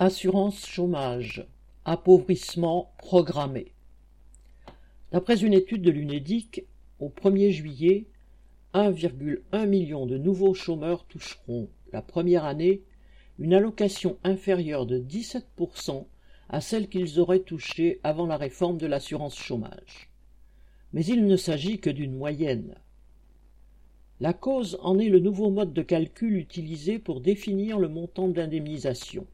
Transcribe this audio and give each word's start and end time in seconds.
Assurance 0.00 0.64
chômage, 0.64 1.44
appauvrissement 1.84 2.94
programmé. 2.98 3.72
D'après 5.10 5.42
une 5.42 5.52
étude 5.52 5.82
de 5.82 5.90
l'UNEDIC, 5.90 6.66
au 7.00 7.08
1er 7.08 7.50
juillet, 7.50 8.06
1,1 8.74 9.66
million 9.66 10.06
de 10.06 10.16
nouveaux 10.16 10.54
chômeurs 10.54 11.04
toucheront, 11.06 11.68
la 11.92 12.00
première 12.00 12.44
année, 12.44 12.84
une 13.40 13.52
allocation 13.52 14.18
inférieure 14.22 14.86
de 14.86 15.00
17% 15.00 16.06
à 16.48 16.60
celle 16.60 16.88
qu'ils 16.88 17.18
auraient 17.18 17.40
touchée 17.40 17.98
avant 18.04 18.26
la 18.26 18.36
réforme 18.36 18.78
de 18.78 18.86
l'assurance 18.86 19.36
chômage. 19.36 20.12
Mais 20.92 21.04
il 21.04 21.26
ne 21.26 21.36
s'agit 21.36 21.80
que 21.80 21.90
d'une 21.90 22.14
moyenne. 22.14 22.76
La 24.20 24.32
cause 24.32 24.78
en 24.80 25.00
est 25.00 25.08
le 25.08 25.18
nouveau 25.18 25.50
mode 25.50 25.72
de 25.72 25.82
calcul 25.82 26.36
utilisé 26.36 27.00
pour 27.00 27.20
définir 27.20 27.80
le 27.80 27.88
montant 27.88 28.28
d'indemnisation. 28.28 29.26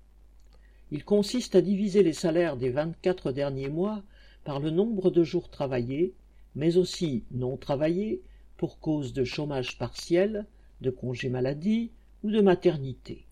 Il 0.95 1.05
consiste 1.05 1.57
à 1.57 1.61
diviser 1.61 2.05
les 2.05 2.13
salaires 2.13 2.57
des 2.57 2.71
24 2.71 3.33
derniers 3.33 3.69
mois 3.69 4.05
par 4.45 4.61
le 4.61 4.71
nombre 4.71 5.11
de 5.11 5.25
jours 5.25 5.51
travaillés, 5.51 6.15
mais 6.55 6.77
aussi 6.77 7.25
non 7.33 7.57
travaillés 7.57 8.23
pour 8.57 8.79
cause 8.79 9.13
de 9.13 9.25
chômage 9.25 9.77
partiel, 9.77 10.47
de 10.83 10.91
congé 10.91 11.29
maladie 11.29 11.91
ou 12.23 12.31
de 12.31 12.41
maternité. 12.41 13.27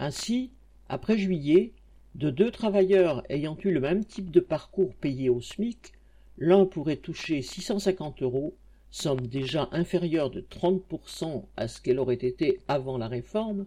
Ainsi, 0.00 0.50
après 0.88 1.16
juillet, 1.16 1.74
de 2.16 2.28
deux 2.28 2.50
travailleurs 2.50 3.22
ayant 3.28 3.56
eu 3.62 3.70
le 3.70 3.78
même 3.78 4.04
type 4.04 4.32
de 4.32 4.40
parcours 4.40 4.92
payé 4.96 5.28
au 5.28 5.40
SMIC, 5.40 5.92
l'un 6.38 6.66
pourrait 6.66 6.96
toucher 6.96 7.40
650 7.40 8.20
euros, 8.22 8.56
somme 8.90 9.28
déjà 9.28 9.68
inférieure 9.70 10.30
de 10.30 10.40
30% 10.40 11.44
à 11.56 11.68
ce 11.68 11.80
qu'elle 11.80 12.00
aurait 12.00 12.14
été 12.14 12.58
avant 12.66 12.98
la 12.98 13.06
réforme, 13.06 13.64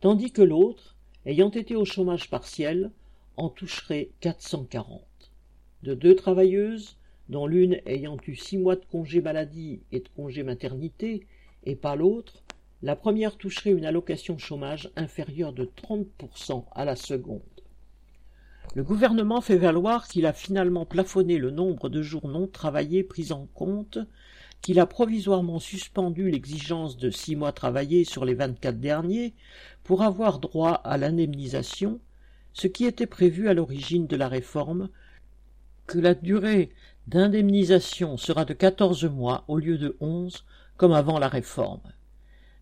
tandis 0.00 0.32
que 0.32 0.40
l'autre, 0.40 0.93
ayant 1.26 1.50
été 1.50 1.76
au 1.76 1.84
chômage 1.84 2.30
partiel, 2.30 2.90
en 3.36 3.48
toucherait 3.48 4.10
440. 4.20 5.02
De 5.82 5.94
deux 5.94 6.14
travailleuses, 6.14 6.96
dont 7.28 7.46
l'une 7.46 7.80
ayant 7.86 8.16
eu 8.26 8.36
six 8.36 8.58
mois 8.58 8.76
de 8.76 8.84
congé 8.84 9.20
maladie 9.20 9.80
et 9.92 10.00
de 10.00 10.08
congé 10.16 10.42
maternité, 10.42 11.26
et 11.64 11.76
pas 11.76 11.96
l'autre, 11.96 12.42
la 12.82 12.96
première 12.96 13.36
toucherait 13.36 13.70
une 13.70 13.86
allocation 13.86 14.36
chômage 14.36 14.90
inférieure 14.96 15.52
de 15.52 15.64
30% 15.64 16.64
à 16.72 16.84
la 16.84 16.96
seconde. 16.96 17.40
Le 18.74 18.82
gouvernement 18.82 19.40
fait 19.40 19.56
valoir 19.56 20.08
qu'il 20.08 20.26
a 20.26 20.32
finalement 20.32 20.84
plafonné 20.84 21.38
le 21.38 21.50
nombre 21.50 21.88
de 21.88 22.02
jours 22.02 22.28
non 22.28 22.46
travaillés 22.46 23.04
pris 23.04 23.32
en 23.32 23.46
compte, 23.54 23.98
qu'il 24.64 24.80
a 24.80 24.86
provisoirement 24.86 25.58
suspendu 25.58 26.30
l'exigence 26.30 26.96
de 26.96 27.10
six 27.10 27.36
mois 27.36 27.52
travaillés 27.52 28.04
sur 28.04 28.24
les 28.24 28.32
vingt-quatre 28.32 28.80
derniers 28.80 29.34
pour 29.82 30.00
avoir 30.00 30.38
droit 30.38 30.72
à 30.72 30.96
l'indemnisation, 30.96 32.00
ce 32.54 32.66
qui 32.66 32.86
était 32.86 33.06
prévu 33.06 33.50
à 33.50 33.52
l'origine 33.52 34.06
de 34.06 34.16
la 34.16 34.26
réforme, 34.26 34.88
que 35.86 35.98
la 35.98 36.14
durée 36.14 36.70
d'indemnisation 37.08 38.16
sera 38.16 38.46
de 38.46 38.54
quatorze 38.54 39.04
mois 39.04 39.44
au 39.48 39.58
lieu 39.58 39.76
de 39.76 39.98
onze, 40.00 40.46
comme 40.78 40.92
avant 40.92 41.18
la 41.18 41.28
réforme. 41.28 41.82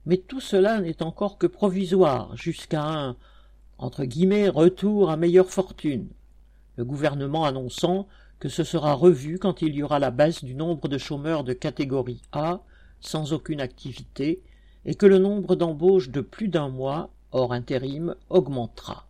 Mais 0.05 0.17
tout 0.17 0.41
cela 0.41 0.81
n'est 0.81 1.05
encore 1.05 1.39
que 1.39 1.47
provisoire 1.47 2.37
jusqu'à 2.37 2.83
un 2.83 3.17
entre 3.79 4.05
guillemets, 4.05 4.49
retour 4.49 5.09
à 5.09 5.17
meilleure 5.17 5.51
fortune, 5.51 6.09
le 6.77 6.85
gouvernement 6.85 7.45
annonçant 7.45 8.09
que 8.43 8.49
ce 8.49 8.65
sera 8.65 8.95
revu 8.95 9.39
quand 9.39 9.63
il 9.63 9.73
y 9.77 9.85
aura 9.85 10.01
la 10.01 10.11
baisse 10.11 10.43
du 10.43 10.57
nombre 10.57 10.89
de 10.89 10.99
chômeurs 10.99 11.45
de 11.45 11.53
catégorie 11.53 12.23
A 12.33 12.59
sans 13.01 13.33
aucune 13.33 13.61
activité 13.61 14.43
et 14.85 14.97
que 14.97 15.07
le 15.07 15.21
nombre 15.21 15.55
d'embauches 15.55 16.09
de 16.09 16.23
plus 16.23 16.49
d'un 16.49 16.69
mois, 16.69 17.11
hors 17.31 17.53
intérim, 17.53 18.17
augmentera. 18.31 19.07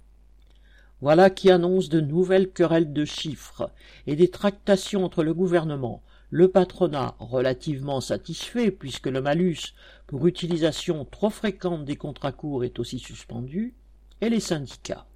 Voilà 1.00 1.30
qui 1.30 1.50
annonce 1.50 1.88
de 1.88 2.03
nouvelles 2.03 2.50
querelles 2.50 2.92
de 2.92 3.06
chiffres 3.06 3.70
et 4.06 4.16
des 4.16 4.28
tractations 4.28 5.03
entre 5.03 5.25
le 5.25 5.33
gouvernement, 5.33 6.03
le 6.28 6.48
patronat 6.48 7.14
relativement 7.19 8.03
satisfait 8.03 8.71
puisque 8.71 9.06
le 9.06 9.22
malus 9.22 9.72
pour 10.09 10.26
utilisation 10.26 11.06
trop 11.06 11.31
fréquente 11.31 11.87
des 11.87 11.97
contrats 11.97 12.32
courts 12.32 12.65
est 12.65 12.78
aussi 12.78 12.98
suspendu, 12.98 13.72
et 14.21 14.28
les 14.28 14.41
syndicats. 14.41 15.06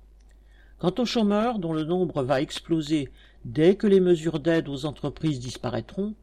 Quant 0.79 0.95
aux 0.99 1.07
chômeurs, 1.07 1.59
dont 1.59 1.73
le 1.73 1.85
nombre 1.85 2.23
va 2.23 2.41
exploser 2.41 3.11
dès 3.47 3.77
que 3.77 3.87
les 3.87 4.01
mesures 4.01 4.41
d'aide 4.41 4.69
aux 4.69 4.87
entreprises 4.87 5.39
disparaîtront, 5.39 6.15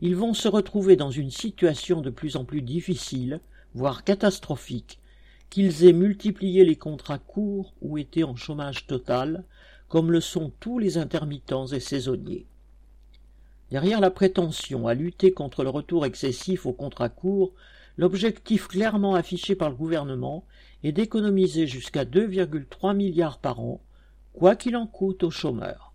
ils 0.00 0.16
vont 0.16 0.34
se 0.34 0.48
retrouver 0.48 0.96
dans 0.96 1.12
une 1.12 1.30
situation 1.30 2.00
de 2.00 2.10
plus 2.10 2.34
en 2.34 2.44
plus 2.44 2.62
difficile, 2.62 3.40
voire 3.76 4.02
catastrophique, 4.02 4.98
qu'ils 5.50 5.84
aient 5.84 5.92
multiplié 5.92 6.64
les 6.64 6.74
contrats 6.74 7.20
courts 7.20 7.74
ou 7.80 7.96
été 7.96 8.24
en 8.24 8.34
chômage 8.34 8.88
total, 8.88 9.44
comme 9.88 10.10
le 10.10 10.20
sont 10.20 10.50
tous 10.58 10.80
les 10.80 10.98
intermittents 10.98 11.68
et 11.68 11.78
saisonniers. 11.78 12.44
Derrière 13.70 14.00
la 14.00 14.10
prétention 14.10 14.88
à 14.88 14.94
lutter 14.94 15.32
contre 15.32 15.62
le 15.62 15.70
retour 15.70 16.04
excessif 16.04 16.66
aux 16.66 16.72
contrats 16.72 17.08
courts, 17.08 17.52
l'objectif 17.96 18.66
clairement 18.66 19.14
affiché 19.14 19.54
par 19.54 19.70
le 19.70 19.76
gouvernement 19.76 20.44
est 20.82 20.90
d'économiser 20.90 21.68
jusqu'à 21.68 22.04
2,3 22.04 22.96
milliards 22.96 23.38
par 23.38 23.60
an, 23.60 23.80
quoi 24.32 24.56
qu'il 24.56 24.76
en 24.76 24.88
coûte 24.88 25.22
aux 25.22 25.30
chômeurs. 25.30 25.93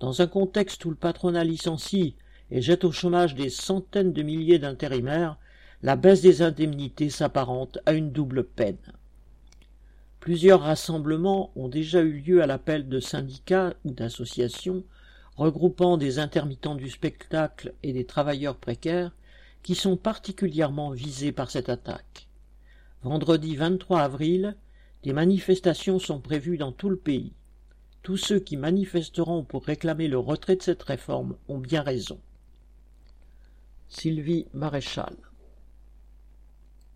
Dans 0.00 0.22
un 0.22 0.26
contexte 0.26 0.84
où 0.86 0.90
le 0.90 0.96
patronat 0.96 1.44
licencie 1.44 2.16
et 2.50 2.62
jette 2.62 2.84
au 2.84 2.90
chômage 2.90 3.34
des 3.34 3.50
centaines 3.50 4.14
de 4.14 4.22
milliers 4.22 4.58
d'intérimaires, 4.58 5.36
la 5.82 5.94
baisse 5.94 6.22
des 6.22 6.40
indemnités 6.40 7.10
s'apparente 7.10 7.78
à 7.84 7.92
une 7.92 8.10
double 8.10 8.44
peine. 8.44 8.78
Plusieurs 10.18 10.62
rassemblements 10.62 11.52
ont 11.54 11.68
déjà 11.68 12.00
eu 12.00 12.20
lieu 12.20 12.42
à 12.42 12.46
l'appel 12.46 12.88
de 12.88 12.98
syndicats 12.98 13.74
ou 13.84 13.92
d'associations 13.92 14.84
regroupant 15.36 15.98
des 15.98 16.18
intermittents 16.18 16.74
du 16.74 16.90
spectacle 16.90 17.74
et 17.82 17.92
des 17.92 18.04
travailleurs 18.04 18.56
précaires 18.56 19.12
qui 19.62 19.74
sont 19.74 19.96
particulièrement 19.96 20.90
visés 20.90 21.32
par 21.32 21.50
cette 21.50 21.68
attaque. 21.68 22.28
Vendredi 23.02 23.54
23 23.54 24.00
avril, 24.00 24.56
des 25.02 25.12
manifestations 25.12 25.98
sont 25.98 26.20
prévues 26.20 26.58
dans 26.58 26.72
tout 26.72 26.90
le 26.90 26.96
pays. 26.96 27.32
Tous 28.02 28.16
ceux 28.16 28.40
qui 28.40 28.56
manifesteront 28.56 29.44
pour 29.44 29.64
réclamer 29.64 30.08
le 30.08 30.18
retrait 30.18 30.56
de 30.56 30.62
cette 30.62 30.82
réforme 30.82 31.36
ont 31.48 31.58
bien 31.58 31.82
raison. 31.82 32.18
Sylvie 33.88 34.46
Maréchal 34.54 35.16